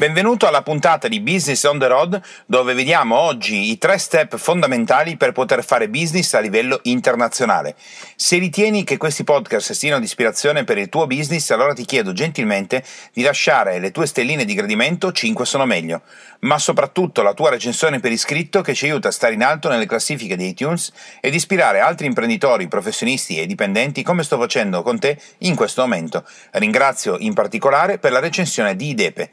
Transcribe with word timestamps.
Benvenuto 0.00 0.46
alla 0.46 0.62
puntata 0.62 1.08
di 1.08 1.20
Business 1.20 1.62
on 1.64 1.78
the 1.78 1.86
Road 1.86 2.22
dove 2.46 2.72
vediamo 2.72 3.18
oggi 3.18 3.70
i 3.70 3.76
tre 3.76 3.98
step 3.98 4.38
fondamentali 4.38 5.18
per 5.18 5.32
poter 5.32 5.62
fare 5.62 5.90
business 5.90 6.32
a 6.32 6.40
livello 6.40 6.80
internazionale. 6.84 7.76
Se 8.16 8.38
ritieni 8.38 8.82
che 8.82 8.96
questi 8.96 9.24
podcast 9.24 9.72
siano 9.72 9.98
di 9.98 10.06
ispirazione 10.06 10.64
per 10.64 10.78
il 10.78 10.88
tuo 10.88 11.06
business, 11.06 11.50
allora 11.50 11.74
ti 11.74 11.84
chiedo 11.84 12.14
gentilmente 12.14 12.82
di 13.12 13.20
lasciare 13.20 13.78
le 13.78 13.90
tue 13.90 14.06
stelline 14.06 14.46
di 14.46 14.54
gradimento, 14.54 15.12
5 15.12 15.44
sono 15.44 15.66
meglio, 15.66 16.00
ma 16.40 16.58
soprattutto 16.58 17.20
la 17.20 17.34
tua 17.34 17.50
recensione 17.50 18.00
per 18.00 18.10
iscritto 18.10 18.62
che 18.62 18.72
ci 18.72 18.86
aiuta 18.86 19.08
a 19.08 19.12
stare 19.12 19.34
in 19.34 19.42
alto 19.42 19.68
nelle 19.68 19.84
classifiche 19.84 20.34
di 20.34 20.48
iTunes 20.48 20.92
ed 21.20 21.34
ispirare 21.34 21.80
altri 21.80 22.06
imprenditori, 22.06 22.68
professionisti 22.68 23.38
e 23.38 23.44
dipendenti 23.44 24.02
come 24.02 24.22
sto 24.22 24.38
facendo 24.38 24.80
con 24.80 24.98
te 24.98 25.20
in 25.40 25.54
questo 25.54 25.82
momento. 25.82 26.24
Ringrazio 26.52 27.18
in 27.18 27.34
particolare 27.34 27.98
per 27.98 28.12
la 28.12 28.18
recensione 28.18 28.74
di 28.74 28.88
IDEPE. 28.88 29.30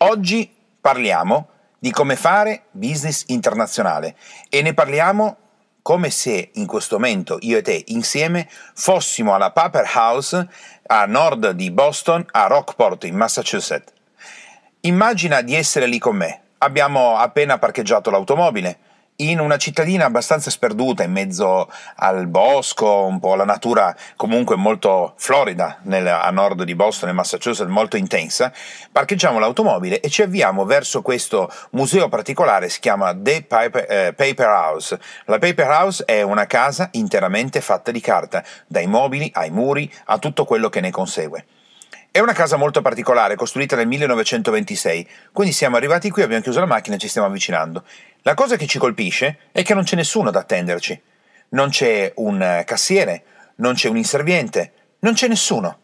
Oggi 0.00 0.54
parliamo 0.78 1.48
di 1.78 1.90
come 1.90 2.16
fare 2.16 2.64
business 2.72 3.24
internazionale 3.28 4.14
e 4.50 4.60
ne 4.60 4.74
parliamo 4.74 5.38
come 5.80 6.10
se 6.10 6.50
in 6.52 6.66
questo 6.66 6.96
momento 6.96 7.38
io 7.40 7.56
e 7.56 7.62
te 7.62 7.82
insieme 7.86 8.46
fossimo 8.74 9.34
alla 9.34 9.52
Paper 9.52 9.90
House 9.94 10.48
a 10.88 11.06
nord 11.06 11.52
di 11.52 11.70
Boston, 11.70 12.26
a 12.32 12.46
Rockport 12.46 13.04
in 13.04 13.16
Massachusetts. 13.16 13.90
Immagina 14.80 15.40
di 15.40 15.54
essere 15.54 15.86
lì 15.86 15.98
con 15.98 16.16
me. 16.16 16.42
Abbiamo 16.58 17.16
appena 17.16 17.56
parcheggiato 17.56 18.10
l'automobile, 18.10 18.78
in 19.16 19.40
una 19.40 19.56
cittadina 19.56 20.04
abbastanza 20.04 20.50
sperduta 20.50 21.02
in 21.02 21.12
mezzo 21.12 21.70
al 21.96 22.26
bosco, 22.26 23.04
un 23.04 23.18
po' 23.18 23.34
la 23.34 23.44
natura 23.44 23.96
comunque 24.16 24.56
molto 24.56 25.14
florida 25.16 25.78
nel, 25.82 26.06
a 26.06 26.30
nord 26.30 26.64
di 26.64 26.74
Boston 26.74 27.08
e 27.08 27.12
Massachusetts, 27.12 27.70
molto 27.70 27.96
intensa, 27.96 28.52
parcheggiamo 28.92 29.38
l'automobile 29.38 30.00
e 30.00 30.10
ci 30.10 30.22
avviamo 30.22 30.64
verso 30.64 31.00
questo 31.00 31.50
museo 31.70 32.08
particolare, 32.08 32.68
si 32.68 32.80
chiama 32.80 33.14
The 33.16 33.44
Paper, 33.44 33.86
eh, 33.88 34.12
Paper 34.12 34.48
House. 34.48 34.98
La 35.26 35.38
Paper 35.38 35.68
House 35.68 36.04
è 36.04 36.20
una 36.22 36.46
casa 36.46 36.88
interamente 36.92 37.60
fatta 37.60 37.90
di 37.90 38.00
carta, 38.00 38.44
dai 38.66 38.86
mobili 38.86 39.30
ai 39.34 39.50
muri 39.50 39.90
a 40.06 40.18
tutto 40.18 40.44
quello 40.44 40.68
che 40.68 40.80
ne 40.80 40.90
consegue. 40.90 41.46
È 42.16 42.20
una 42.20 42.32
casa 42.32 42.56
molto 42.56 42.80
particolare, 42.80 43.36
costruita 43.36 43.76
nel 43.76 43.86
1926, 43.88 45.06
quindi 45.34 45.52
siamo 45.52 45.76
arrivati 45.76 46.08
qui, 46.08 46.22
abbiamo 46.22 46.40
chiuso 46.42 46.60
la 46.60 46.64
macchina 46.64 46.96
e 46.96 46.98
ci 46.98 47.08
stiamo 47.08 47.26
avvicinando. 47.26 47.84
La 48.22 48.32
cosa 48.32 48.56
che 48.56 48.66
ci 48.66 48.78
colpisce 48.78 49.50
è 49.52 49.62
che 49.62 49.74
non 49.74 49.84
c'è 49.84 49.96
nessuno 49.96 50.30
ad 50.30 50.36
attenderci. 50.36 50.98
Non 51.50 51.68
c'è 51.68 52.10
un 52.16 52.62
cassiere, 52.64 53.22
non 53.56 53.74
c'è 53.74 53.90
un 53.90 53.98
inserviente, 53.98 54.72
non 55.00 55.12
c'è 55.12 55.28
nessuno. 55.28 55.80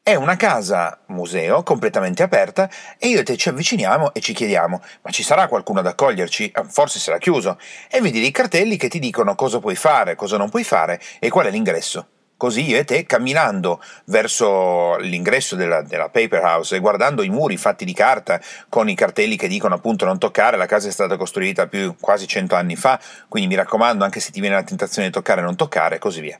È 0.00 0.14
una 0.14 0.36
casa 0.36 1.00
museo 1.06 1.64
completamente 1.64 2.22
aperta 2.22 2.70
e 2.96 3.08
io 3.08 3.18
e 3.18 3.24
te 3.24 3.36
ci 3.36 3.48
avviciniamo 3.48 4.14
e 4.14 4.20
ci 4.20 4.32
chiediamo: 4.32 4.80
ma 5.02 5.10
ci 5.10 5.24
sarà 5.24 5.48
qualcuno 5.48 5.80
ad 5.80 5.88
accoglierci? 5.88 6.52
Ah, 6.54 6.62
forse 6.62 7.00
sarà 7.00 7.18
chiuso. 7.18 7.58
E 7.90 8.00
vedi 8.00 8.20
dei 8.20 8.30
cartelli 8.30 8.76
che 8.76 8.86
ti 8.86 9.00
dicono 9.00 9.34
cosa 9.34 9.58
puoi 9.58 9.74
fare, 9.74 10.14
cosa 10.14 10.36
non 10.36 10.50
puoi 10.50 10.62
fare 10.62 11.00
e 11.18 11.28
qual 11.30 11.46
è 11.46 11.50
l'ingresso. 11.50 12.10
Così 12.44 12.68
io 12.68 12.76
e 12.76 12.84
te, 12.84 13.06
camminando 13.06 13.82
verso 14.04 14.98
l'ingresso 14.98 15.56
della, 15.56 15.80
della, 15.80 16.10
paper 16.10 16.42
house 16.42 16.76
e 16.76 16.78
guardando 16.78 17.22
i 17.22 17.30
muri 17.30 17.56
fatti 17.56 17.86
di 17.86 17.94
carta 17.94 18.38
con 18.68 18.86
i 18.90 18.94
cartelli 18.94 19.36
che 19.36 19.48
dicono 19.48 19.74
appunto 19.74 20.04
non 20.04 20.18
toccare, 20.18 20.58
la 20.58 20.66
casa 20.66 20.88
è 20.88 20.90
stata 20.90 21.16
costruita 21.16 21.68
più 21.68 21.96
quasi 21.98 22.26
cento 22.28 22.54
anni 22.54 22.76
fa, 22.76 23.00
quindi 23.28 23.48
mi 23.48 23.54
raccomando, 23.54 24.04
anche 24.04 24.20
se 24.20 24.30
ti 24.30 24.40
viene 24.40 24.56
la 24.56 24.62
tentazione 24.62 25.06
di 25.06 25.14
toccare, 25.14 25.40
non 25.40 25.56
toccare, 25.56 25.96
e 25.96 25.98
così 25.98 26.20
via. 26.20 26.38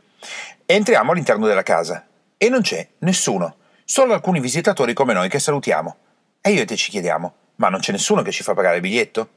Entriamo 0.66 1.12
all'interno 1.12 1.46
della 1.46 1.62
casa 1.62 2.04
e 2.36 2.50
non 2.50 2.60
c'è 2.60 2.86
nessuno, 2.98 3.56
solo 3.86 4.12
alcuni 4.12 4.40
visitatori 4.40 4.92
come 4.92 5.14
noi 5.14 5.30
che 5.30 5.38
salutiamo. 5.38 5.96
E 6.42 6.50
io 6.50 6.60
e 6.60 6.64
te 6.66 6.76
ci 6.76 6.90
chiediamo: 6.90 7.34
ma 7.56 7.70
non 7.70 7.80
c'è 7.80 7.92
nessuno 7.92 8.20
che 8.20 8.30
ci 8.30 8.42
fa 8.42 8.52
pagare 8.52 8.74
il 8.74 8.82
biglietto? 8.82 9.28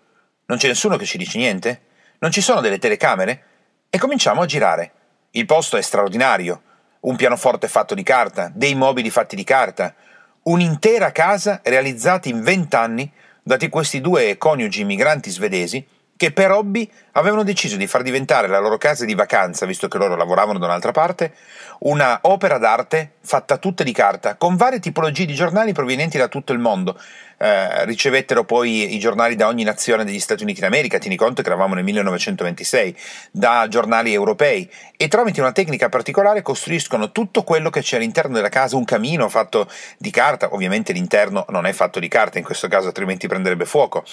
Non 0.48 0.58
c'è 0.58 0.68
nessuno 0.68 0.98
che 0.98 1.06
ci 1.06 1.18
dice 1.18 1.38
niente? 1.38 1.82
Non 2.20 2.30
ci 2.30 2.42
sono 2.42 2.60
delle 2.60 2.78
telecamere? 2.78 3.44
E 3.90 3.98
cominciamo 3.98 4.42
a 4.42 4.46
girare. 4.46 4.92
Il 5.38 5.46
posto 5.46 5.78
è 5.78 5.84
straordinario, 5.84 6.62
un 7.02 7.16
pianoforte 7.16 7.68
fatto 7.68 7.94
di 7.94 8.02
carta, 8.02 8.52
dei 8.52 8.74
mobili 8.74 9.12
fatti 9.12 9.36
di 9.36 9.44
carta, 9.44 9.94
un'intera 10.42 11.12
casa 11.12 11.62
realizzata 11.64 12.28
in 12.28 12.42
vent'anni 12.42 13.12
da 13.44 13.56
questi 13.70 14.02
due 14.02 14.36
coniugi 14.40 14.82
immigranti 14.82 15.30
svedesi 15.30 15.86
che 16.18 16.32
per 16.32 16.52
hobby 16.52 16.90
avevano 17.14 17.44
deciso 17.44 17.78
di 17.78 17.88
far 17.88 18.02
diventare 18.02 18.48
la 18.48 18.60
loro 18.60 18.78
casa 18.78 19.06
di 19.06 19.14
vacanza, 19.14 19.66
visto 19.66 19.88
che 19.88 19.98
loro 19.98 20.16
lavoravano 20.16 20.60
da 20.60 20.66
un'altra 20.66 20.92
parte, 20.92 21.34
una 21.80 22.20
opera 22.24 22.58
d'arte 22.58 23.12
fatta 23.22 23.58
tutta 23.58 23.84
di 23.84 23.92
carta, 23.92 24.36
con 24.36 24.56
varie 24.56 24.80
tipologie 24.80 25.26
di 25.26 25.34
giornali 25.34 25.74
provenienti 25.74 26.18
da 26.18 26.28
tutto 26.28 26.54
il 26.54 26.60
mondo. 26.60 27.00
Eh, 27.40 27.86
ricevettero 27.86 28.46
poi 28.46 28.96
i 28.96 29.00
giornali 29.00 29.36
da 29.36 29.46
ogni 29.46 29.64
nazione 29.64 30.04
degli 30.04 30.20
Stati 30.20 30.42
Uniti 30.42 30.60
d'America, 30.60 30.98
tieni 30.98 31.16
conto 31.16 31.44
che 31.44 31.48
eravamo 31.50 31.76
nel 31.76 31.84
1926, 31.84 32.98
da 33.32 33.68
giornali 33.70 34.12
europei, 34.12 34.68
e 34.98 35.08
tramite 35.08 35.40
una 35.40 35.52
tecnica 35.52 35.88
particolare 35.88 36.42
costruiscono 36.42 37.12
tutto 37.12 37.44
quello 37.44 37.70
che 37.70 37.82
c'è 37.82 37.98
all'interno 37.98 38.34
della 38.34 38.50
casa, 38.50 38.76
un 38.76 38.86
camino 38.86 39.30
fatto 39.30 39.70
di 40.00 40.10
carta, 40.10 40.52
ovviamente 40.52 40.94
l'interno 40.94 41.46
non 41.50 41.68
è 41.68 41.74
fatto 41.74 42.00
di 42.00 42.08
carta 42.08 42.40
in 42.40 42.44
questo 42.44 42.68
caso, 42.68 42.88
altrimenti 42.88 43.28
prenderebbe 43.28 43.66
fuoco 43.66 44.04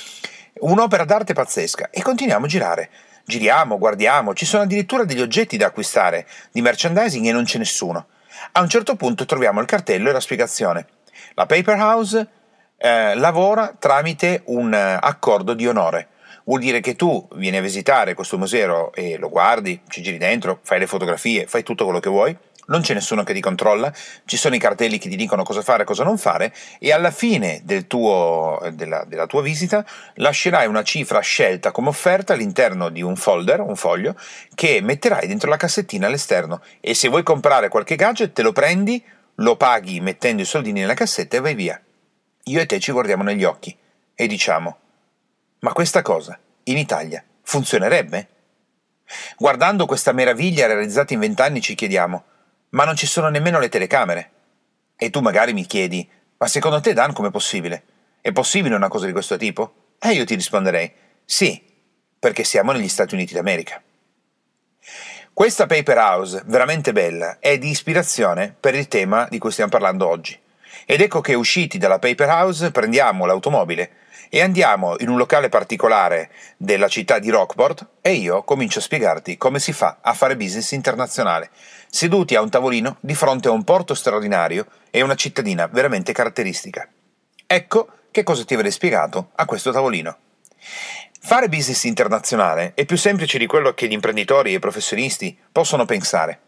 Un'opera 0.61 1.05
d'arte 1.05 1.33
pazzesca 1.33 1.91
e 1.91 2.01
continuiamo 2.01 2.45
a 2.45 2.49
girare. 2.49 2.91
Giriamo, 3.25 3.77
guardiamo, 3.77 4.35
ci 4.35 4.47
sono 4.47 4.63
addirittura 4.63 5.05
degli 5.05 5.21
oggetti 5.21 5.57
da 5.57 5.67
acquistare, 5.67 6.27
di 6.53 6.63
merchandising 6.63 7.27
e 7.27 7.33
non 7.33 7.45
c'è 7.45 7.59
nessuno. 7.59 8.07
A 8.53 8.61
un 8.61 8.69
certo 8.69 8.95
punto 8.95 9.25
troviamo 9.25 9.61
il 9.61 9.67
cartello 9.67 10.11
e 10.11 10.13
la 10.13 10.21
spiegazione. 10.21 10.87
La 11.35 11.47
Paper 11.47 11.77
House 11.77 12.29
eh, 12.77 13.15
lavora 13.17 13.75
tramite 13.77 14.43
un 14.47 14.73
eh, 14.73 14.99
accordo 15.01 15.55
di 15.55 15.67
onore. 15.67 16.09
Vuol 16.45 16.61
dire 16.61 16.81
che 16.81 16.95
tu 16.95 17.27
vieni 17.35 17.57
a 17.57 17.63
visitare 17.63 18.15
questo 18.15 18.39
museo 18.39 18.93
e 18.93 19.17
lo 19.17 19.31
guardi, 19.31 19.81
ci 19.89 20.03
giri 20.03 20.19
dentro, 20.19 20.61
fai 20.63 20.79
le 20.79 20.87
fotografie, 20.87 21.47
fai 21.47 21.65
tutto 21.65 21.85
quello 21.85 22.01
che 22.01 22.11
vuoi, 22.11 22.37
non 22.67 22.81
c'è 22.81 22.95
nessuno 22.95 23.23
che 23.23 23.35
ti 23.35 23.41
controlla, 23.41 23.93
ci 24.25 24.37
sono 24.37 24.55
i 24.55 24.59
cartelli 24.59 24.99
che 24.99 25.09
ti 25.09 25.17
dicono 25.17 25.43
cosa 25.43 25.63
fare 25.63 25.83
e 25.83 25.87
cosa 25.87 26.05
non 26.05 26.19
fare 26.19 26.55
e 26.79 26.93
alla 26.93 27.11
fine 27.11 27.61
del 27.65 27.87
tuo, 27.87 28.61
della, 28.73 29.05
della, 29.07 29.27
tua 29.27 29.43
visita 29.43 29.85
lascerai 30.15 30.67
una 30.67 30.83
cifra 30.83 31.21
scelta 31.21 31.71
come 31.71 31.89
offerta 31.89 32.33
all'interno 32.33 32.89
di 32.89 33.03
un 33.03 33.17
folder, 33.17 33.61
un 33.61 33.77
foglio, 33.77 34.17
che 34.55 34.81
metterai 34.81 35.27
dentro 35.27 35.49
la 35.49 35.57
cassettina 35.57 36.07
all'esterno 36.07 36.63
e 36.81 36.95
se 36.95 37.09
vuoi 37.09 37.23
comprare 37.23 37.69
qualche 37.69 37.97
gadget 37.97 38.33
te 38.33 38.43
lo 38.43 38.53
prendi, 38.53 39.03
lo 39.37 39.57
paghi 39.57 40.01
mettendo 40.01 40.43
i 40.43 40.47
soldini 40.47 40.81
nella 40.81 40.95
cassetta 40.95 41.37
e 41.37 41.41
vai 41.41 41.55
via. 41.55 41.81
Io 42.45 42.61
e 42.61 42.67
te 42.67 42.79
ci 42.79 42.93
guardiamo 42.93 43.23
negli 43.23 43.45
occhi 43.45 43.77
e 44.15 44.27
diciamo, 44.27 44.79
ma 45.61 45.73
questa 45.73 46.03
cosa 46.03 46.39
in 46.65 46.77
Italia 46.77 47.25
funzionerebbe? 47.43 48.29
Guardando 49.37 49.87
questa 49.87 50.13
meraviglia 50.13 50.67
realizzata 50.67 51.15
in 51.15 51.21
vent'anni 51.21 51.61
ci 51.61 51.75
chiediamo, 51.75 52.25
ma 52.75 52.85
non 52.85 52.97
ci 52.97 53.07
sono 53.07 53.29
nemmeno 53.29 53.59
le 53.59 53.69
telecamere. 53.69 54.31
E 54.97 55.11
tu 55.11 55.21
magari 55.21 55.53
mi 55.53 55.65
chiedi, 55.65 56.09
ma 56.37 56.47
secondo 56.47 56.81
te 56.81 56.93
Dan 56.93 57.13
com'è 57.13 57.31
possibile? 57.31 57.85
È 58.21 58.33
possibile 58.33 58.75
una 58.75 58.89
cosa 58.89 59.07
di 59.07 59.13
questo 59.13 59.37
tipo? 59.37 59.95
E 59.99 60.11
io 60.11 60.25
ti 60.25 60.35
risponderei, 60.35 60.93
sì, 61.25 61.63
perché 62.19 62.45
siamo 62.45 62.73
negli 62.73 62.89
Stati 62.89 63.15
Uniti 63.15 63.35
d'America. 63.35 63.83
Questa 65.33 65.67
paper 65.67 65.99
house, 65.99 66.43
veramente 66.47 66.93
bella, 66.93 67.39
è 67.41 67.59
di 67.59 67.71
ispirazione 67.71 68.55
per 68.59 68.75
il 68.75 68.89
tema 68.89 69.27
di 69.29 69.39
cui 69.39 69.51
stiamo 69.51 69.71
parlando 69.71 70.07
oggi. 70.07 70.39
Ed 70.85 71.01
ecco 71.01 71.21
che 71.21 71.35
usciti 71.35 71.79
dalla 71.79 71.99
paper 71.99 72.29
house 72.29 72.71
prendiamo 72.71 73.25
l'automobile 73.25 74.03
e 74.29 74.41
andiamo 74.41 74.97
in 74.99 75.09
un 75.09 75.17
locale 75.17 75.49
particolare 75.49 76.31
della 76.57 76.89
città 76.89 77.19
di 77.19 77.31
Rockport 77.31 77.87
e 78.01 78.13
io 78.13 78.43
comincio 78.43 78.81
a 78.81 78.83
spiegarti 78.83 79.37
come 79.37 79.61
si 79.61 79.73
fa 79.73 79.99
a 80.01 80.13
fare 80.13 80.37
business 80.37 80.73
internazionale, 80.73 81.51
seduti 81.95 82.35
a 82.35 82.41
un 82.41 82.51
tavolino 82.51 82.97
di 82.99 83.15
fronte 83.15 83.47
a 83.47 83.53
un 83.53 83.63
porto 83.63 83.95
straordinario 83.95 84.67
e 84.91 85.01
una 85.01 85.15
cittadina 85.15 85.69
veramente 85.69 86.13
caratteristica. 86.13 86.89
Ecco 87.47 87.89
che 88.11 88.25
cosa 88.25 88.43
ti 88.43 88.55
avrei 88.55 88.73
spiegato 88.73 89.31
a 89.37 89.45
questo 89.45 89.71
tavolino. 89.71 90.17
Fare 91.21 91.49
business 91.49 91.85
internazionale 91.85 92.73
è 92.75 92.85
più 92.85 92.97
semplice 92.97 93.39
di 93.39 93.47
quello 93.47 93.75
che 93.75 93.87
gli 93.87 93.93
imprenditori 93.93 94.51
e 94.51 94.57
i 94.57 94.59
professionisti 94.59 95.39
possono 95.53 95.85
pensare. 95.85 96.41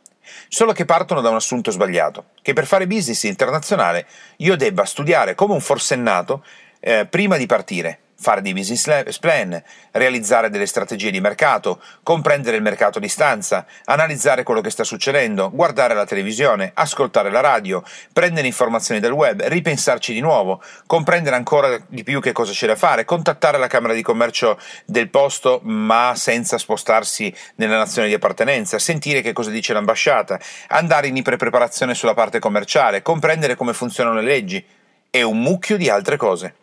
Solo 0.49 0.73
che 0.73 0.85
partono 0.85 1.21
da 1.21 1.31
un 1.31 1.37
assunto 1.37 1.71
sbagliato, 1.71 2.31
che 2.43 2.53
per 2.53 2.67
fare 2.67 2.89
business 2.89 3.23
internazionale 3.23 4.09
io 4.39 4.57
debba 4.57 4.85
studiare 4.85 5.37
come 5.37 5.55
un 5.55 5.61
forsennato 5.61 6.45
eh, 6.81 7.07
prima 7.07 7.37
di 7.37 7.47
partire, 7.47 8.01
fare 8.19 8.41
dei 8.41 8.53
business 8.53 9.19
plan, 9.19 9.63
realizzare 9.93 10.49
delle 10.51 10.67
strategie 10.67 11.11
di 11.11 11.21
mercato, 11.21 11.81
comprendere 12.03 12.57
il 12.57 12.63
mercato 12.63 12.99
a 12.99 13.01
distanza, 13.01 13.67
analizzare 13.85 14.43
quello 14.43 14.61
che 14.61 14.71
sta 14.71 14.85
succedendo, 14.85 15.51
guardare 15.53 15.95
la 15.95 16.07
televisione, 16.07 16.73
ascoltare 16.75 17.31
la 17.31 17.41
radio, 17.41 17.83
prendere 18.13 18.47
informazioni 18.47 19.01
dal 19.01 19.13
web, 19.13 19.43
ripensarci 19.43 20.13
di 20.13 20.21
nuovo, 20.21 20.63
comprendere 20.87 21.37
ancora 21.37 21.79
di 21.87 22.03
più 22.03 22.21
che 22.21 22.33
cosa 22.33 22.53
c'è 22.53 22.67
da 22.67 22.77
fare, 22.77 23.05
contattare 23.05 23.59
la 23.59 23.67
Camera 23.67 23.93
di 23.93 24.03
Commercio 24.03 24.59
del 24.87 25.11
posto 25.11 25.61
ma 25.63 26.15
senza 26.17 26.59
spostarsi 26.59 27.33
nella 27.57 27.77
nazione 27.77 28.09
di 28.09 28.15
appartenenza, 28.15 28.79
sentire 28.79 29.21
che 29.21 29.33
cosa 29.33 29.51
dice 29.51 29.73
l'ambasciata, 29.73 30.41
andare 30.69 31.09
in 31.09 31.17
iperpreparazione 31.17 31.95
sulla 31.95 32.15
parte 32.15 32.39
commerciale, 32.39 33.03
comprendere 33.03 33.55
come 33.55 33.73
funzionano 33.73 34.17
le 34.17 34.27
leggi. 34.27 34.65
E 35.09 35.23
un 35.23 35.41
mucchio 35.41 35.79
di 35.79 35.89
altre 35.89 36.19
cose 36.19 36.55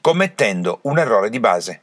commettendo 0.00 0.80
un 0.82 0.98
errore 0.98 1.30
di 1.30 1.40
base. 1.40 1.80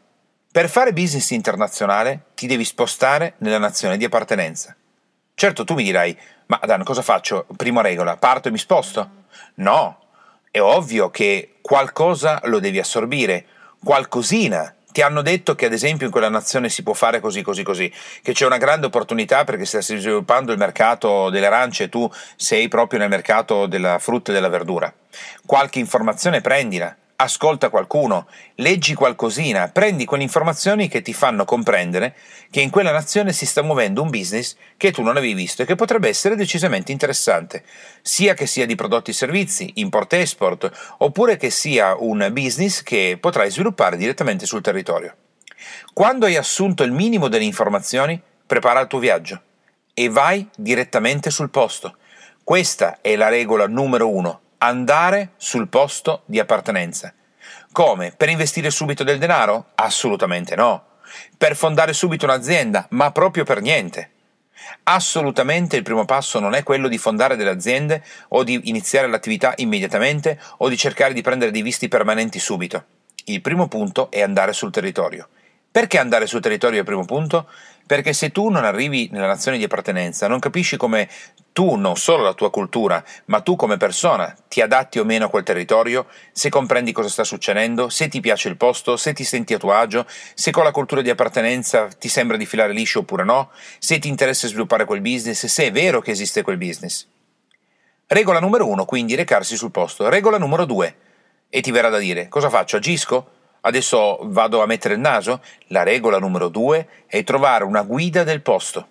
Per 0.51 0.69
fare 0.69 0.91
business 0.91 1.29
internazionale 1.29 2.25
ti 2.35 2.45
devi 2.45 2.65
spostare 2.65 3.35
nella 3.37 3.57
nazione 3.57 3.97
di 3.97 4.05
appartenenza. 4.05 4.75
Certo, 5.33 5.63
tu 5.63 5.73
mi 5.73 5.83
dirai, 5.83 6.17
ma 6.47 6.59
Dan, 6.65 6.83
cosa 6.83 7.01
faccio? 7.01 7.45
Prima 7.55 7.81
regola, 7.81 8.17
parto 8.17 8.49
e 8.49 8.51
mi 8.51 8.57
sposto? 8.57 9.09
No, 9.55 9.99
è 10.51 10.59
ovvio 10.59 11.09
che 11.09 11.55
qualcosa 11.61 12.41
lo 12.43 12.59
devi 12.59 12.79
assorbire, 12.79 13.45
qualcosina. 13.81 14.75
Ti 14.91 15.01
hanno 15.01 15.21
detto 15.21 15.55
che 15.55 15.67
ad 15.67 15.71
esempio 15.71 16.05
in 16.05 16.11
quella 16.11 16.27
nazione 16.27 16.67
si 16.67 16.83
può 16.83 16.93
fare 16.93 17.21
così, 17.21 17.41
così, 17.41 17.63
così, 17.63 17.91
che 18.21 18.33
c'è 18.33 18.45
una 18.45 18.57
grande 18.57 18.87
opportunità 18.87 19.45
perché 19.45 19.63
sta 19.63 19.81
sviluppando 19.81 20.51
il 20.51 20.57
mercato 20.57 21.29
delle 21.29 21.45
arance 21.45 21.85
e 21.85 21.89
tu 21.89 22.11
sei 22.35 22.67
proprio 22.67 22.99
nel 22.99 23.07
mercato 23.07 23.67
della 23.67 23.99
frutta 23.99 24.31
e 24.31 24.33
della 24.33 24.49
verdura. 24.49 24.93
Qualche 25.45 25.79
informazione 25.79 26.41
prendila, 26.41 26.93
ascolta 27.21 27.69
qualcuno, 27.69 28.27
leggi 28.55 28.93
qualcosina, 28.93 29.69
prendi 29.69 30.05
quelle 30.05 30.23
informazioni 30.23 30.87
che 30.87 31.01
ti 31.01 31.13
fanno 31.13 31.45
comprendere 31.45 32.15
che 32.49 32.61
in 32.61 32.69
quella 32.69 32.91
nazione 32.91 33.33
si 33.33 33.45
sta 33.45 33.61
muovendo 33.61 34.01
un 34.01 34.09
business 34.09 34.55
che 34.77 34.91
tu 34.91 35.01
non 35.01 35.17
avevi 35.17 35.33
visto 35.33 35.61
e 35.61 35.65
che 35.65 35.75
potrebbe 35.75 36.09
essere 36.09 36.35
decisamente 36.35 36.91
interessante, 36.91 37.63
sia 38.01 38.33
che 38.33 38.45
sia 38.45 38.65
di 38.65 38.75
prodotti 38.75 39.11
e 39.11 39.13
servizi, 39.13 39.71
import-export, 39.75 40.95
oppure 40.97 41.37
che 41.37 41.49
sia 41.49 41.95
un 41.97 42.27
business 42.31 42.83
che 42.83 43.17
potrai 43.19 43.49
sviluppare 43.49 43.97
direttamente 43.97 44.45
sul 44.45 44.61
territorio. 44.61 45.15
Quando 45.93 46.25
hai 46.25 46.35
assunto 46.35 46.83
il 46.83 46.91
minimo 46.91 47.27
delle 47.27 47.43
informazioni, 47.43 48.21
prepara 48.45 48.81
il 48.81 48.87
tuo 48.87 48.99
viaggio 48.99 49.41
e 49.93 50.09
vai 50.09 50.47
direttamente 50.55 51.29
sul 51.29 51.49
posto. 51.49 51.97
Questa 52.43 52.99
è 53.01 53.15
la 53.15 53.29
regola 53.29 53.67
numero 53.67 54.09
uno 54.09 54.41
andare 54.63 55.31
sul 55.37 55.67
posto 55.69 56.21
di 56.25 56.39
appartenenza. 56.39 57.13
Come? 57.71 58.13
Per 58.15 58.29
investire 58.29 58.69
subito 58.69 59.03
del 59.03 59.17
denaro? 59.17 59.71
Assolutamente 59.75 60.55
no. 60.55 60.85
Per 61.35 61.55
fondare 61.55 61.93
subito 61.93 62.25
un'azienda? 62.25 62.85
Ma 62.91 63.11
proprio 63.11 63.43
per 63.43 63.61
niente. 63.61 64.11
Assolutamente 64.83 65.77
il 65.77 65.83
primo 65.83 66.05
passo 66.05 66.39
non 66.39 66.53
è 66.53 66.61
quello 66.61 66.87
di 66.87 66.99
fondare 66.99 67.35
delle 67.35 67.49
aziende 67.49 68.03
o 68.29 68.43
di 68.43 68.61
iniziare 68.65 69.07
l'attività 69.07 69.53
immediatamente 69.57 70.39
o 70.57 70.69
di 70.69 70.77
cercare 70.77 71.13
di 71.13 71.21
prendere 71.21 71.49
dei 71.49 71.63
visti 71.63 71.87
permanenti 71.87 72.37
subito. 72.37 72.85
Il 73.25 73.41
primo 73.41 73.67
punto 73.67 74.11
è 74.11 74.21
andare 74.21 74.53
sul 74.53 74.71
territorio. 74.71 75.27
Perché 75.71 75.97
andare 75.97 76.27
sul 76.27 76.41
territorio 76.41 76.77
è 76.77 76.79
il 76.81 76.85
primo 76.85 77.05
punto? 77.05 77.47
Perché 77.91 78.13
se 78.13 78.31
tu 78.31 78.47
non 78.47 78.63
arrivi 78.63 79.09
nella 79.11 79.27
nazione 79.27 79.57
di 79.57 79.65
appartenenza, 79.65 80.29
non 80.29 80.39
capisci 80.39 80.77
come 80.77 81.09
tu, 81.51 81.75
non 81.75 81.97
solo 81.97 82.23
la 82.23 82.33
tua 82.33 82.49
cultura, 82.49 83.03
ma 83.25 83.41
tu 83.41 83.57
come 83.57 83.75
persona, 83.75 84.33
ti 84.47 84.61
adatti 84.61 84.97
o 84.97 85.03
meno 85.03 85.25
a 85.25 85.29
quel 85.29 85.43
territorio, 85.43 86.07
se 86.31 86.47
comprendi 86.47 86.93
cosa 86.93 87.09
sta 87.09 87.25
succedendo, 87.25 87.89
se 87.89 88.07
ti 88.07 88.21
piace 88.21 88.47
il 88.47 88.55
posto, 88.55 88.95
se 88.95 89.11
ti 89.11 89.25
senti 89.25 89.53
a 89.53 89.57
tuo 89.57 89.73
agio, 89.73 90.05
se 90.07 90.51
con 90.51 90.63
la 90.63 90.71
cultura 90.71 91.01
di 91.01 91.09
appartenenza 91.09 91.87
ti 91.87 92.07
sembra 92.07 92.37
di 92.37 92.45
filare 92.45 92.71
liscio 92.71 92.99
oppure 92.99 93.25
no, 93.25 93.49
se 93.77 93.99
ti 93.99 94.07
interessa 94.07 94.47
sviluppare 94.47 94.85
quel 94.85 95.01
business, 95.01 95.45
se 95.47 95.65
è 95.65 95.71
vero 95.73 95.99
che 95.99 96.11
esiste 96.11 96.43
quel 96.43 96.55
business. 96.55 97.05
Regola 98.07 98.39
numero 98.39 98.69
uno, 98.69 98.85
quindi 98.85 99.15
recarsi 99.15 99.57
sul 99.57 99.71
posto. 99.71 100.07
Regola 100.07 100.37
numero 100.37 100.63
due, 100.63 100.95
e 101.49 101.59
ti 101.59 101.71
verrà 101.71 101.89
da 101.89 101.97
dire, 101.97 102.29
cosa 102.29 102.49
faccio? 102.49 102.77
Agisco? 102.77 103.40
Adesso 103.61 104.19
vado 104.23 104.61
a 104.61 104.65
mettere 104.65 104.95
il 104.95 104.99
naso? 104.99 105.41
La 105.67 105.83
regola 105.83 106.17
numero 106.17 106.49
due 106.49 106.87
è 107.05 107.23
trovare 107.23 107.63
una 107.63 107.83
guida 107.83 108.23
del 108.23 108.41
posto. 108.41 108.87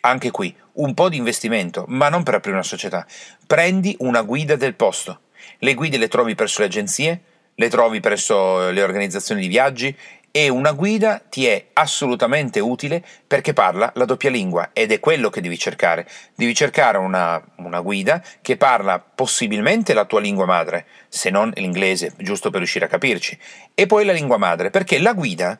Anche 0.00 0.30
qui, 0.30 0.54
un 0.74 0.94
po' 0.94 1.08
di 1.08 1.16
investimento, 1.16 1.84
ma 1.88 2.08
non 2.08 2.22
per 2.22 2.34
aprire 2.34 2.54
una 2.54 2.64
società. 2.64 3.06
Prendi 3.46 3.96
una 4.00 4.22
guida 4.22 4.56
del 4.56 4.74
posto. 4.74 5.20
Le 5.58 5.74
guide 5.74 5.96
le 5.96 6.08
trovi 6.08 6.34
presso 6.34 6.60
le 6.60 6.66
agenzie, 6.66 7.22
le 7.54 7.68
trovi 7.68 7.98
presso 8.00 8.70
le 8.70 8.82
organizzazioni 8.82 9.40
di 9.40 9.48
viaggi 9.48 9.96
e 10.30 10.48
una 10.48 10.72
guida 10.72 11.22
ti 11.28 11.46
è 11.46 11.68
assolutamente 11.72 12.60
utile 12.60 13.02
perché 13.26 13.52
parla 13.52 13.90
la 13.94 14.04
doppia 14.04 14.30
lingua 14.30 14.70
ed 14.72 14.92
è 14.92 15.00
quello 15.00 15.30
che 15.30 15.40
devi 15.40 15.58
cercare. 15.58 16.06
Devi 16.34 16.54
cercare 16.54 16.98
una, 16.98 17.42
una, 17.56 17.80
guida 17.80 18.22
che 18.42 18.56
parla 18.56 18.98
possibilmente 18.98 19.94
la 19.94 20.04
tua 20.04 20.20
lingua 20.20 20.46
madre, 20.46 20.86
se 21.08 21.30
non 21.30 21.50
l'inglese, 21.54 22.12
giusto 22.18 22.50
per 22.50 22.58
riuscire 22.58 22.84
a 22.84 22.88
capirci, 22.88 23.38
e 23.74 23.86
poi 23.86 24.04
la 24.04 24.12
lingua 24.12 24.36
madre, 24.36 24.70
perché 24.70 24.98
la 24.98 25.14
guida 25.14 25.58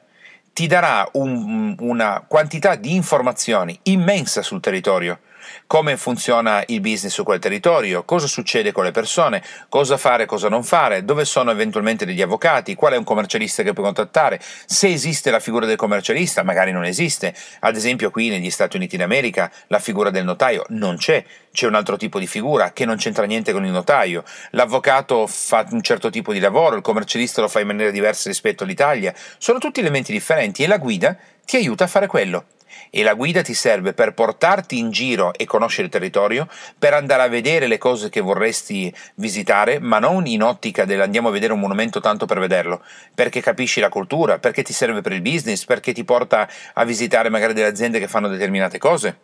ti 0.53 0.67
darà 0.67 1.09
un, 1.13 1.75
una 1.79 2.25
quantità 2.27 2.75
di 2.75 2.95
informazioni 2.95 3.79
immensa 3.85 4.43
sul 4.43 4.61
territorio 4.61 5.21
come 5.67 5.97
funziona 5.97 6.63
il 6.67 6.81
business 6.81 7.13
su 7.13 7.25
quel 7.25 7.39
territorio, 7.39 8.05
cosa 8.05 8.27
succede 8.27 8.73
con 8.73 8.85
le 8.85 8.91
persone, 8.91 9.43
cosa 9.69 9.97
fare, 9.97 10.27
cosa 10.27 10.49
non 10.49 10.65
fare, 10.65 11.05
dove 11.05 11.25
sono 11.25 11.51
eventualmente 11.51 12.05
degli 12.05 12.23
avvocati, 12.23 12.75
qual 12.75 12.93
è 12.93 12.97
un 12.97 13.05
commercialista 13.05 13.63
che 13.63 13.73
puoi 13.73 13.85
contattare, 13.85 14.41
se 14.67 14.89
esiste 14.89 15.31
la 15.31 15.41
figura 15.41 15.67
del 15.67 15.77
commercialista, 15.77 16.43
magari 16.43 16.73
non 16.73 16.85
esiste. 16.85 17.35
Ad 17.61 17.77
esempio 17.77 18.11
qui 18.11 18.29
negli 18.29 18.51
Stati 18.51 18.77
Uniti 18.77 18.97
d'America 18.97 19.51
la 19.69 19.79
figura 19.79 20.11
del 20.11 20.25
notaio 20.25 20.65
non 20.69 20.97
c'è, 20.97 21.25
c'è 21.53 21.67
un 21.67 21.75
altro 21.75 21.97
tipo 21.97 22.19
di 22.19 22.27
figura 22.27 22.73
che 22.73 22.85
non 22.85 22.97
c'entra 22.97 23.25
niente 23.25 23.53
con 23.53 23.65
il 23.65 23.71
notaio. 23.73 24.25
L'avvocato 24.51 25.27
fa 25.27 25.67
un 25.71 25.83
certo 25.83 26.11
tipo 26.11 26.33
di 26.33 26.39
lavoro, 26.39 26.77
il 26.77 26.83
commercialista 26.83 27.41
lo 27.41 27.49
fa 27.49 27.61
in 27.61 27.67
maniera 27.67 27.91
diversa 27.91 28.29
rispetto 28.29 28.65
all'Italia. 28.65 29.15
Sono 29.39 29.59
tutti 29.59 29.81
elementi 29.81 30.13
differenti 30.13 30.63
e 30.63 30.67
la 30.67 30.79
guida 30.79 31.17
ti 31.45 31.57
aiuta 31.57 31.85
a 31.85 31.89
fare 31.89 32.07
quello 32.07 32.45
e 32.91 33.03
la 33.03 33.15
guida 33.15 33.43
ti 33.43 33.55
serve 33.55 33.93
per 33.93 34.15
portarti 34.15 34.79
in 34.79 34.91
giro 34.91 35.33
e 35.35 35.45
conoscere 35.45 35.87
il 35.87 35.93
territorio, 35.93 36.49
per 36.79 36.95
andare 36.95 37.23
a 37.23 37.29
vedere 37.29 37.67
le 37.67 37.79
cose 37.79 38.09
che 38.09 38.21
vorresti 38.21 38.93
visitare, 39.17 39.79
ma 39.79 39.99
non 39.99 40.27
in 40.27 40.43
ottica 40.43 40.85
dell'andiamo 40.85 41.29
a 41.29 41.33
vedere 41.33 41.53
un 41.53 41.61
monumento 41.61 42.01
tanto 42.01 42.27
per 42.27 42.39
vederlo, 42.39 42.83
perché 43.15 43.41
capisci 43.41 43.81
la 43.81 43.89
cultura, 43.89 44.39
perché 44.39 44.63
ti 44.63 44.73
serve 44.73 45.01
per 45.01 45.13
il 45.13 45.23
business, 45.23 45.65
perché 45.65 45.93
ti 45.93 46.05
porta 46.05 46.49
a 46.75 46.85
visitare 46.85 47.29
magari 47.29 47.55
delle 47.55 47.69
aziende 47.69 47.99
che 47.99 48.09
fanno 48.09 48.29
determinate 48.29 48.79
cose. 48.79 49.19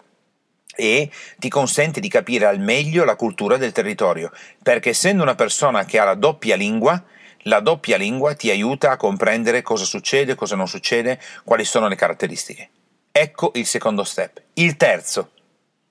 E 0.76 1.08
ti 1.38 1.49
consente 1.49 2.00
di 2.00 2.08
capire 2.08 2.46
al 2.46 2.58
meglio 2.58 3.05
la 3.05 3.14
cultura 3.14 3.56
del 3.56 3.70
territorio, 3.70 4.32
perché 4.61 4.91
essendo 4.91 5.23
una 5.23 5.37
persona 5.37 5.85
che 5.85 6.00
ha 6.00 6.05
la 6.05 6.14
doppia 6.14 6.56
lingua, 6.56 7.00
la 7.46 7.61
doppia 7.61 7.96
lingua 7.96 8.35
ti 8.35 8.50
aiuta 8.50 8.91
a 8.91 8.96
comprendere 8.96 9.62
cosa 9.62 9.84
succede, 9.84 10.34
cosa 10.34 10.56
non 10.56 10.67
succede, 10.67 11.20
quali 11.44 11.65
sono 11.65 11.89
le 11.89 11.94
caratteristiche. 11.94 12.70
Ecco 13.16 13.52
il 13.54 13.64
secondo 13.64 14.02
step. 14.02 14.42
Il 14.54 14.76
terzo, 14.76 15.30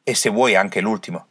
e 0.04 0.14
se 0.14 0.30
vuoi 0.30 0.56
anche 0.56 0.82
l'ultimo, 0.82 1.28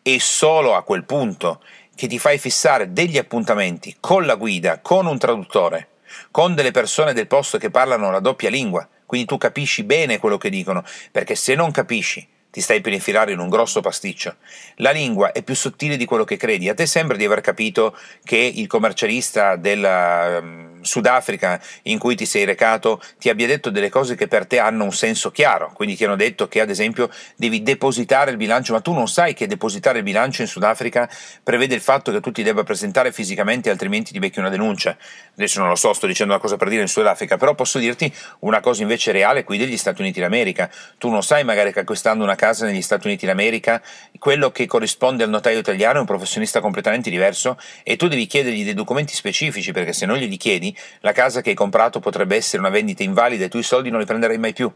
è 0.00 0.16
solo 0.16 0.74
a 0.74 0.82
quel 0.82 1.04
punto 1.04 1.62
che 1.94 2.06
ti 2.06 2.18
fai 2.18 2.38
fissare 2.38 2.94
degli 2.94 3.18
appuntamenti 3.18 3.94
con 4.00 4.24
la 4.24 4.36
guida, 4.36 4.80
con 4.80 5.04
un 5.04 5.18
traduttore, 5.18 5.88
con 6.30 6.54
delle 6.54 6.70
persone 6.70 7.12
del 7.12 7.26
posto 7.26 7.58
che 7.58 7.68
parlano 7.68 8.10
la 8.10 8.20
doppia 8.20 8.48
lingua, 8.48 8.88
quindi 9.04 9.26
tu 9.26 9.36
capisci 9.36 9.84
bene 9.84 10.18
quello 10.18 10.38
che 10.38 10.48
dicono, 10.48 10.82
perché 11.12 11.34
se 11.34 11.54
non 11.54 11.72
capisci 11.72 12.26
ti 12.50 12.62
stai 12.62 12.80
per 12.80 12.94
infilare 12.94 13.32
in 13.32 13.38
un 13.38 13.50
grosso 13.50 13.82
pasticcio. 13.82 14.36
La 14.76 14.92
lingua 14.92 15.32
è 15.32 15.42
più 15.42 15.54
sottile 15.54 15.98
di 15.98 16.06
quello 16.06 16.24
che 16.24 16.38
credi. 16.38 16.70
A 16.70 16.74
te 16.74 16.86
sembra 16.86 17.18
di 17.18 17.26
aver 17.26 17.42
capito 17.42 17.94
che 18.24 18.38
il 18.38 18.66
commercialista 18.66 19.56
della 19.56 20.38
um, 20.40 20.77
Sudafrica 20.82 21.60
in 21.82 21.98
cui 21.98 22.14
ti 22.14 22.26
sei 22.26 22.44
recato 22.44 23.00
ti 23.18 23.28
abbia 23.28 23.46
detto 23.46 23.70
delle 23.70 23.88
cose 23.88 24.14
che 24.14 24.28
per 24.28 24.46
te 24.46 24.58
hanno 24.58 24.84
un 24.84 24.92
senso 24.92 25.30
chiaro, 25.30 25.70
quindi 25.74 25.96
ti 25.96 26.04
hanno 26.04 26.16
detto 26.16 26.48
che 26.48 26.60
ad 26.60 26.70
esempio 26.70 27.10
devi 27.36 27.62
depositare 27.62 28.30
il 28.30 28.36
bilancio, 28.36 28.72
ma 28.72 28.80
tu 28.80 28.92
non 28.92 29.08
sai 29.08 29.34
che 29.34 29.46
depositare 29.46 29.98
il 29.98 30.04
bilancio 30.04 30.42
in 30.42 30.48
Sudafrica 30.48 31.08
prevede 31.42 31.74
il 31.74 31.80
fatto 31.80 32.12
che 32.12 32.20
tu 32.20 32.32
ti 32.32 32.42
debba 32.42 32.62
presentare 32.62 33.12
fisicamente 33.12 33.70
altrimenti 33.70 34.12
ti 34.12 34.18
becchi 34.18 34.38
una 34.38 34.48
denuncia. 34.48 34.96
Adesso 35.34 35.60
non 35.60 35.68
lo 35.68 35.76
so, 35.76 35.92
sto 35.92 36.06
dicendo 36.06 36.32
una 36.32 36.42
cosa 36.42 36.56
per 36.56 36.68
dire 36.68 36.82
in 36.82 36.88
Sudafrica, 36.88 37.36
però 37.36 37.54
posso 37.54 37.78
dirti 37.78 38.12
una 38.40 38.60
cosa 38.60 38.82
invece 38.82 39.12
reale 39.12 39.44
qui 39.44 39.58
degli 39.58 39.76
Stati 39.76 40.00
Uniti 40.00 40.20
d'America. 40.20 40.70
Tu 40.98 41.08
non 41.08 41.22
sai 41.22 41.44
magari 41.44 41.72
che 41.72 41.80
acquistando 41.80 42.24
una 42.24 42.34
casa 42.34 42.66
negli 42.66 42.82
Stati 42.82 43.06
Uniti 43.06 43.26
d'America 43.26 43.82
quello 44.18 44.50
che 44.50 44.66
corrisponde 44.66 45.22
al 45.22 45.30
notaio 45.30 45.58
italiano 45.58 45.98
è 45.98 46.00
un 46.00 46.06
professionista 46.06 46.60
completamente 46.60 47.10
diverso 47.10 47.58
e 47.82 47.96
tu 47.96 48.08
devi 48.08 48.26
chiedergli 48.26 48.64
dei 48.64 48.74
documenti 48.74 49.14
specifici 49.14 49.72
perché 49.72 49.92
se 49.92 50.06
non 50.06 50.16
glieli 50.16 50.36
chiedi 50.36 50.67
la 51.00 51.12
casa 51.12 51.40
che 51.40 51.50
hai 51.50 51.54
comprato 51.54 52.00
potrebbe 52.00 52.36
essere 52.36 52.58
una 52.58 52.70
vendita 52.70 53.02
invalida 53.02 53.44
e 53.44 53.48
tu 53.48 53.58
i 53.58 53.62
soldi 53.62 53.90
non 53.90 54.00
li 54.00 54.06
prenderai 54.06 54.38
mai 54.38 54.52
più. 54.52 54.72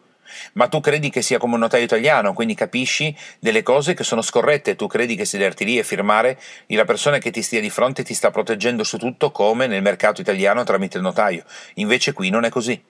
ma 0.55 0.69
tu 0.69 0.81
credi 0.81 1.11
che 1.11 1.23
sia 1.23 1.39
come 1.39 1.55
un 1.55 1.61
notaio 1.61 1.85
italiano, 1.85 2.33
quindi 2.33 2.55
capisci 2.55 3.15
delle 3.39 3.63
cose 3.63 3.95
che 3.95 4.05
sono 4.05 4.23
scorrette, 4.23 4.77
tu 4.77 4.87
credi 4.87 5.17
che 5.17 5.25
sederti 5.25 5.65
lì 5.65 5.79
e 5.79 5.85
firmare 5.85 6.39
la 6.69 6.85
persona 6.85 7.19
che 7.19 7.31
ti 7.31 7.43
stia 7.43 7.61
di 7.61 7.71
fronte 7.71 8.03
ti 8.03 8.15
sta 8.15 8.31
proteggendo 8.31 8.85
su 8.85 8.97
tutto 8.99 9.31
come 9.31 9.67
nel 9.67 9.83
mercato 9.83 10.21
italiano 10.21 10.65
tramite 10.65 10.97
il 10.97 11.03
notaio. 11.03 11.45
Invece 11.75 12.13
qui 12.13 12.31
non 12.31 12.45
è 12.45 12.49
così. 12.49 12.83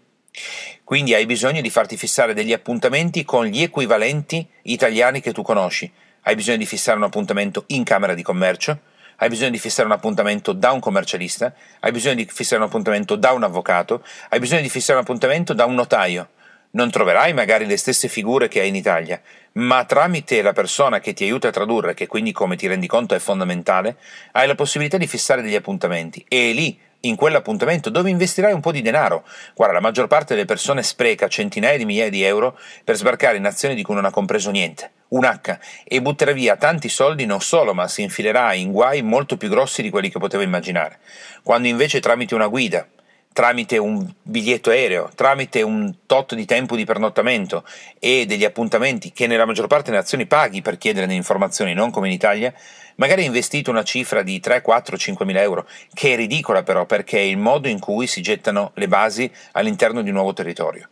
Quindi 0.84 1.14
hai 1.14 1.26
bisogno 1.26 1.60
di 1.60 1.70
farti 1.70 1.96
fissare 1.96 2.34
degli 2.34 2.52
appuntamenti 2.52 3.24
con 3.24 3.46
gli 3.46 3.62
equivalenti 3.62 4.46
italiani 4.62 5.20
che 5.20 5.32
tu 5.32 5.42
conosci. 5.42 5.90
Hai 6.22 6.34
bisogno 6.34 6.58
di 6.58 6.66
fissare 6.66 6.96
un 6.96 7.04
appuntamento 7.04 7.64
in 7.68 7.82
Camera 7.84 8.14
di 8.14 8.22
Commercio, 8.22 8.78
hai 9.22 9.28
bisogno 9.28 9.50
di 9.50 9.58
fissare 9.58 9.86
un 9.86 9.94
appuntamento 9.94 10.52
da 10.52 10.72
un 10.72 10.80
commercialista, 10.80 11.54
hai 11.78 11.92
bisogno 11.92 12.16
di 12.16 12.28
fissare 12.28 12.60
un 12.60 12.66
appuntamento 12.66 13.14
da 13.14 13.30
un 13.30 13.44
avvocato, 13.44 14.04
hai 14.30 14.40
bisogno 14.40 14.62
di 14.62 14.68
fissare 14.68 14.98
un 14.98 15.04
appuntamento 15.04 15.54
da 15.54 15.64
un 15.64 15.74
notaio. 15.74 16.30
Non 16.72 16.90
troverai 16.90 17.32
magari 17.32 17.66
le 17.66 17.76
stesse 17.76 18.08
figure 18.08 18.48
che 18.48 18.60
hai 18.60 18.68
in 18.68 18.74
Italia, 18.74 19.20
ma 19.52 19.84
tramite 19.84 20.42
la 20.42 20.52
persona 20.52 20.98
che 20.98 21.12
ti 21.12 21.22
aiuta 21.22 21.48
a 21.48 21.50
tradurre, 21.52 21.94
che 21.94 22.08
quindi 22.08 22.32
come 22.32 22.56
ti 22.56 22.66
rendi 22.66 22.88
conto 22.88 23.14
è 23.14 23.20
fondamentale, 23.20 23.96
hai 24.32 24.48
la 24.48 24.56
possibilità 24.56 24.96
di 24.96 25.06
fissare 25.06 25.40
degli 25.40 25.54
appuntamenti. 25.54 26.24
E 26.26 26.50
lì 26.50 26.76
in 27.02 27.16
quell'appuntamento 27.16 27.90
dove 27.90 28.10
investirai 28.10 28.52
un 28.52 28.60
po' 28.60 28.72
di 28.72 28.82
denaro. 28.82 29.24
Guarda, 29.54 29.74
la 29.74 29.80
maggior 29.80 30.06
parte 30.06 30.34
delle 30.34 30.46
persone 30.46 30.82
spreca 30.82 31.28
centinaia 31.28 31.76
di 31.76 31.84
migliaia 31.84 32.10
di 32.10 32.22
euro 32.22 32.58
per 32.84 32.96
sbarcare 32.96 33.36
in 33.36 33.46
azioni 33.46 33.74
di 33.74 33.82
cui 33.82 33.94
non 33.94 34.04
ha 34.04 34.10
compreso 34.10 34.50
niente, 34.50 34.90
un 35.08 35.24
H, 35.24 35.58
e 35.84 36.02
butterà 36.02 36.32
via 36.32 36.56
tanti 36.56 36.88
soldi 36.88 37.26
non 37.26 37.40
solo, 37.40 37.74
ma 37.74 37.88
si 37.88 38.02
infilerà 38.02 38.52
in 38.54 38.72
guai 38.72 39.02
molto 39.02 39.36
più 39.36 39.48
grossi 39.48 39.82
di 39.82 39.90
quelli 39.90 40.10
che 40.10 40.18
poteva 40.18 40.42
immaginare. 40.42 40.98
Quando 41.42 41.68
invece 41.68 42.00
tramite 42.00 42.34
una 42.34 42.46
guida, 42.46 42.86
tramite 43.32 43.78
un 43.78 44.06
biglietto 44.22 44.70
aereo, 44.70 45.10
tramite 45.14 45.62
un 45.62 45.92
tot 46.06 46.34
di 46.34 46.44
tempo 46.44 46.76
di 46.76 46.84
pernottamento 46.84 47.64
e 47.98 48.26
degli 48.26 48.44
appuntamenti 48.44 49.10
che 49.10 49.26
nella 49.26 49.46
maggior 49.46 49.66
parte 49.66 49.86
delle 49.86 49.98
nazioni 49.98 50.26
paghi 50.26 50.60
per 50.60 50.78
chiedere 50.78 51.06
delle 51.06 51.18
informazioni, 51.18 51.72
non 51.72 51.90
come 51.90 52.08
in 52.08 52.12
Italia, 52.12 52.52
magari 52.96 53.22
hai 53.22 53.26
investito 53.26 53.70
una 53.70 53.84
cifra 53.84 54.22
di 54.22 54.40
3, 54.40 54.62
4, 54.62 54.96
5 54.96 55.24
mila 55.24 55.40
euro, 55.40 55.66
che 55.92 56.12
è 56.12 56.16
ridicola 56.16 56.62
però 56.62 56.86
perché 56.86 57.18
è 57.18 57.22
il 57.22 57.38
modo 57.38 57.68
in 57.68 57.78
cui 57.78 58.06
si 58.06 58.22
gettano 58.22 58.72
le 58.74 58.88
basi 58.88 59.30
all'interno 59.52 60.02
di 60.02 60.08
un 60.08 60.16
nuovo 60.16 60.32
territorio 60.32 60.88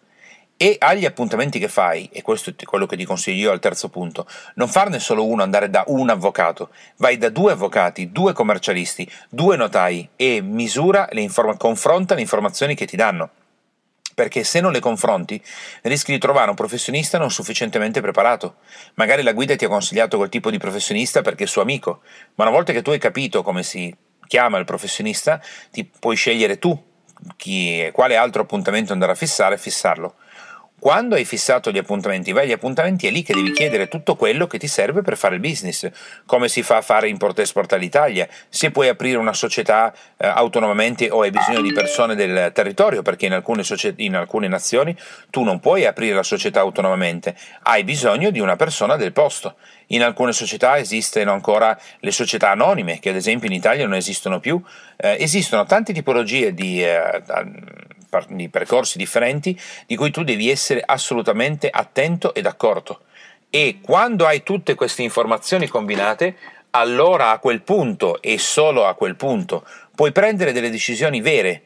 e 0.62 0.76
agli 0.78 1.07
appuntamenti 1.07 1.59
che 1.59 1.69
fai, 1.69 2.11
e 2.12 2.21
questo 2.21 2.50
è 2.50 2.64
quello 2.64 2.85
che 2.85 2.95
ti 2.95 3.07
consiglio 3.07 3.45
io 3.45 3.50
al 3.50 3.61
terzo 3.61 3.88
punto, 3.88 4.26
non 4.57 4.69
farne 4.69 4.99
solo 4.99 5.25
uno, 5.25 5.42
andare 5.42 5.71
da 5.71 5.85
un 5.87 6.11
avvocato, 6.11 6.69
vai 6.99 7.16
da 7.16 7.30
due 7.30 7.52
avvocati, 7.52 8.12
due 8.12 8.35
commercialisti, 8.35 9.11
due 9.30 9.57
notai 9.57 10.07
e 10.16 10.42
misura, 10.42 11.09
le 11.12 11.23
inform- 11.23 11.57
confronta 11.57 12.14
le 12.14 12.21
informazioni 12.21 12.75
che 12.75 12.85
ti 12.85 12.95
danno. 12.95 13.30
Perché 14.20 14.44
se 14.44 14.60
non 14.60 14.70
le 14.70 14.80
confronti, 14.80 15.42
rischi 15.80 16.12
di 16.12 16.18
trovare 16.18 16.50
un 16.50 16.54
professionista 16.54 17.16
non 17.16 17.30
sufficientemente 17.30 18.02
preparato. 18.02 18.56
Magari 18.96 19.22
la 19.22 19.32
guida 19.32 19.56
ti 19.56 19.64
ha 19.64 19.68
consigliato 19.68 20.18
quel 20.18 20.28
tipo 20.28 20.50
di 20.50 20.58
professionista 20.58 21.22
perché 21.22 21.44
è 21.44 21.46
suo 21.46 21.62
amico, 21.62 22.02
ma 22.34 22.44
una 22.44 22.52
volta 22.52 22.74
che 22.74 22.82
tu 22.82 22.90
hai 22.90 22.98
capito 22.98 23.42
come 23.42 23.62
si 23.62 23.96
chiama 24.26 24.58
il 24.58 24.66
professionista, 24.66 25.40
ti 25.70 25.90
puoi 25.98 26.16
scegliere 26.16 26.58
tu 26.58 26.78
chi, 27.38 27.88
quale 27.94 28.16
altro 28.16 28.42
appuntamento 28.42 28.92
andare 28.92 29.12
a 29.12 29.14
fissare 29.14 29.54
e 29.54 29.58
fissarlo. 29.58 30.16
Quando 30.80 31.14
hai 31.14 31.26
fissato 31.26 31.70
gli 31.70 31.76
appuntamenti, 31.76 32.32
vai 32.32 32.44
agli 32.44 32.52
appuntamenti, 32.52 33.06
è 33.06 33.10
lì 33.10 33.22
che 33.22 33.34
devi 33.34 33.52
chiedere 33.52 33.87
tutto 33.87 34.16
quello 34.16 34.46
che 34.46 34.58
ti 34.58 34.66
serve 34.66 35.02
per 35.02 35.18
fare 35.18 35.34
il 35.34 35.40
business. 35.42 35.87
Come 36.25 36.49
si 36.49 36.62
fa 36.62 36.78
a 36.78 36.80
fare 36.80 37.06
Import-Export 37.10 37.70
all'Italia, 37.75 38.26
se 38.49 38.70
puoi 38.70 38.88
aprire 38.88 39.18
una 39.18 39.34
società 39.34 39.92
eh, 40.16 40.26
autonomamente 40.26 41.10
o 41.10 41.20
hai 41.20 41.30
bisogno 41.30 41.60
di 41.60 41.75
persone 41.75 42.14
del 42.14 42.50
territorio, 42.54 43.02
perché 43.02 43.26
in 43.26 43.34
alcune, 43.34 43.62
societ- 43.62 44.00
in 44.00 44.16
alcune 44.16 44.49
nazioni 44.49 44.96
tu 45.28 45.42
non 45.42 45.60
puoi 45.60 45.84
aprire 45.84 46.14
la 46.14 46.22
società 46.22 46.60
autonomamente, 46.60 47.37
hai 47.64 47.84
bisogno 47.84 48.30
di 48.30 48.40
una 48.40 48.56
persona 48.56 48.96
del 48.96 49.12
posto. 49.12 49.56
In 49.88 50.02
alcune 50.02 50.32
società 50.32 50.78
esistono 50.78 51.32
ancora 51.32 51.78
le 51.99 52.10
società 52.10 52.52
anonime, 52.52 53.00
che 53.00 53.10
ad 53.10 53.16
esempio 53.16 53.49
in 53.49 53.54
Italia 53.54 53.84
non 53.84 53.96
esistono 53.96 54.40
più. 54.40 54.58
Eh, 54.96 55.18
esistono 55.20 55.66
tante 55.66 55.92
tipologie 55.92 56.54
di... 56.54 56.82
Eh, 56.82 57.22
di 58.29 58.49
percorsi 58.49 58.99
differenti 58.99 59.59
di 59.87 59.97
cui 59.97 60.11
tu 60.11 60.25
devi 60.25 60.50
essere 60.50 60.83
assolutamente 60.85 61.71
attento 61.71 62.35
ed 62.35 62.47
accorto. 62.47 63.02
E 63.49 63.79
quando 63.81 64.26
hai 64.26 64.43
tutte 64.43 64.75
queste 64.75 65.02
informazioni 65.02 65.67
combinate, 65.67 66.37
allora 66.71 67.31
a 67.31 67.38
quel 67.38 67.62
punto 67.62 68.21
e 68.21 68.38
solo 68.38 68.87
a 68.87 68.95
quel 68.95 69.17
punto 69.17 69.67
puoi 69.95 70.12
prendere 70.12 70.52
delle 70.52 70.71
decisioni 70.71 71.21
vere 71.21 71.62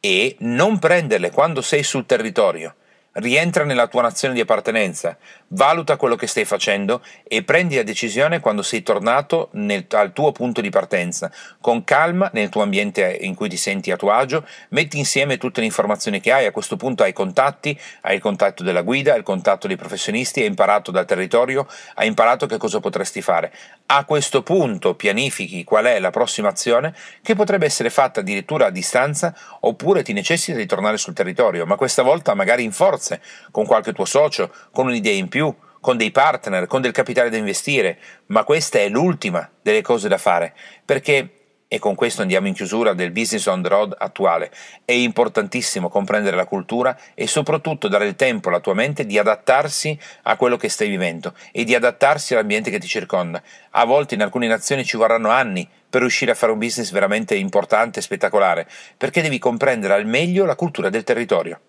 e 0.00 0.36
non 0.40 0.78
prenderle 0.78 1.30
quando 1.30 1.60
sei 1.62 1.82
sul 1.82 2.06
territorio 2.06 2.74
rientra 3.18 3.64
nella 3.64 3.86
tua 3.86 4.02
nazione 4.02 4.34
di 4.34 4.40
appartenenza, 4.40 5.16
valuta 5.48 5.96
quello 5.96 6.16
che 6.16 6.26
stai 6.26 6.44
facendo 6.44 7.02
e 7.26 7.42
prendi 7.42 7.76
la 7.76 7.82
decisione 7.82 8.40
quando 8.40 8.62
sei 8.62 8.82
tornato 8.82 9.48
nel, 9.52 9.86
al 9.90 10.12
tuo 10.12 10.32
punto 10.32 10.60
di 10.60 10.70
partenza, 10.70 11.30
con 11.60 11.84
calma 11.84 12.30
nel 12.32 12.48
tuo 12.48 12.62
ambiente 12.62 13.18
in 13.20 13.34
cui 13.34 13.48
ti 13.48 13.56
senti 13.56 13.90
a 13.90 13.96
tuo 13.96 14.10
agio, 14.10 14.46
metti 14.70 14.98
insieme 14.98 15.36
tutte 15.36 15.60
le 15.60 15.66
informazioni 15.66 16.20
che 16.20 16.32
hai, 16.32 16.46
a 16.46 16.52
questo 16.52 16.76
punto 16.76 17.02
hai 17.02 17.12
contatti, 17.12 17.78
hai 18.02 18.16
il 18.16 18.20
contatto 18.20 18.62
della 18.62 18.82
guida, 18.82 19.12
hai 19.12 19.18
il 19.18 19.24
contatto 19.24 19.66
dei 19.66 19.76
professionisti, 19.76 20.40
hai 20.40 20.46
imparato 20.46 20.90
dal 20.90 21.06
territorio, 21.06 21.66
hai 21.94 22.06
imparato 22.06 22.46
che 22.46 22.56
cosa 22.56 22.80
potresti 22.80 23.22
fare. 23.22 23.52
A 23.86 24.04
questo 24.04 24.42
punto 24.42 24.94
pianifichi 24.94 25.64
qual 25.64 25.86
è 25.86 25.98
la 25.98 26.10
prossima 26.10 26.48
azione 26.48 26.94
che 27.22 27.34
potrebbe 27.34 27.66
essere 27.66 27.90
fatta 27.90 28.20
addirittura 28.20 28.66
a 28.66 28.70
distanza 28.70 29.34
oppure 29.60 30.02
ti 30.02 30.12
necessita 30.12 30.56
di 30.56 30.66
tornare 30.66 30.98
sul 30.98 31.14
territorio, 31.14 31.66
ma 31.66 31.76
questa 31.76 32.02
volta 32.02 32.34
magari 32.34 32.62
in 32.62 32.72
forza 32.72 33.07
forze, 33.08 33.20
con 33.50 33.64
qualche 33.64 33.92
tuo 33.92 34.04
socio, 34.04 34.52
con 34.70 34.86
un'idea 34.86 35.14
in 35.14 35.28
più, 35.28 35.54
con 35.80 35.96
dei 35.96 36.10
partner, 36.10 36.66
con 36.66 36.82
del 36.82 36.92
capitale 36.92 37.30
da 37.30 37.36
investire, 37.36 37.98
ma 38.26 38.44
questa 38.44 38.78
è 38.78 38.88
l'ultima 38.88 39.48
delle 39.62 39.80
cose 39.80 40.08
da 40.08 40.18
fare, 40.18 40.54
perché 40.84 41.32
e 41.70 41.78
con 41.78 41.94
questo 41.94 42.22
andiamo 42.22 42.46
in 42.46 42.54
chiusura 42.54 42.94
del 42.94 43.10
business 43.10 43.44
on 43.44 43.60
the 43.60 43.68
road 43.68 43.94
attuale. 43.98 44.50
È 44.86 44.92
importantissimo 44.92 45.90
comprendere 45.90 46.34
la 46.34 46.46
cultura 46.46 46.98
e 47.12 47.26
soprattutto 47.26 47.88
dare 47.88 48.06
il 48.06 48.16
tempo 48.16 48.48
alla 48.48 48.60
tua 48.60 48.72
mente 48.72 49.04
di 49.04 49.18
adattarsi 49.18 49.98
a 50.22 50.36
quello 50.36 50.56
che 50.56 50.70
stai 50.70 50.88
vivendo 50.88 51.34
e 51.52 51.64
di 51.64 51.74
adattarsi 51.74 52.32
all'ambiente 52.32 52.70
che 52.70 52.78
ti 52.78 52.86
circonda. 52.86 53.42
A 53.72 53.84
volte 53.84 54.14
in 54.14 54.22
alcune 54.22 54.46
nazioni 54.46 54.82
ci 54.82 54.96
vorranno 54.96 55.28
anni 55.28 55.68
per 55.90 56.00
riuscire 56.00 56.30
a 56.30 56.34
fare 56.34 56.52
un 56.52 56.58
business 56.58 56.90
veramente 56.90 57.34
importante 57.34 57.98
e 57.98 58.02
spettacolare, 58.02 58.66
perché 58.96 59.20
devi 59.20 59.38
comprendere 59.38 59.92
al 59.92 60.06
meglio 60.06 60.46
la 60.46 60.56
cultura 60.56 60.88
del 60.88 61.04
territorio. 61.04 61.60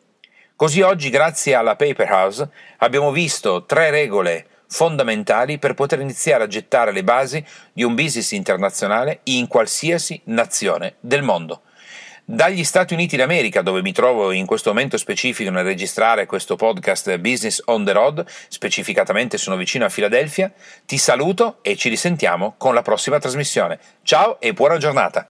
Così 0.60 0.82
oggi, 0.82 1.10
grazie 1.10 1.54
alla 1.54 1.78
Paper 1.78 2.12
House, 2.12 2.50
abbiamo 2.80 3.14
visto 3.14 3.64
tre 3.64 3.92
regole 3.92 4.46
fondamentali 4.68 5.58
per 5.58 5.74
poter 5.74 6.02
iniziare 6.02 6.44
a 6.44 6.48
gettare 6.48 6.92
le 6.92 7.02
basi 7.02 7.42
di 7.72 7.84
un 7.84 7.96
business 7.96 8.32
internazionale 8.32 9.22
in 9.24 9.48
qualsiasi 9.48 10.20
nazione 10.26 10.96
del 11.00 11.22
mondo. 11.22 11.62
Dagli 12.26 12.66
Stati 12.66 12.94
Uniti 12.94 13.16
d'America, 13.16 13.62
dove 13.62 13.82
mi 13.82 13.94
trovo 13.94 14.34
in 14.34 14.46
questo 14.46 14.72
momento 14.72 14.98
specifico 14.98 15.50
nel 15.50 15.64
registrare 15.64 16.26
questo 16.26 16.58
podcast 16.58 17.18
Business 17.20 17.62
on 17.68 17.86
the 17.86 17.94
Road, 17.94 18.26
specificatamente 18.50 19.38
sono 19.38 19.56
vicino 19.56 19.86
a 19.86 19.90
Filadelfia, 19.90 20.52
ti 20.86 20.98
saluto 20.98 21.60
e 21.62 21.78
ci 21.78 21.88
risentiamo 21.88 22.56
con 22.58 22.74
la 22.74 22.82
prossima 22.82 23.18
trasmissione. 23.18 23.80
Ciao 24.04 24.42
e 24.42 24.52
buona 24.52 24.76
giornata! 24.76 25.30